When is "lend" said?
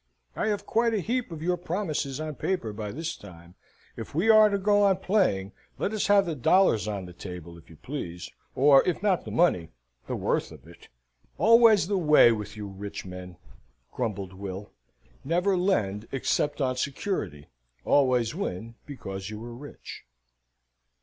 15.55-16.07